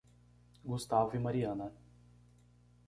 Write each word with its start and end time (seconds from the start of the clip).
Gustavo 0.65 1.11
e 1.15 1.19
Mariana 1.19 1.71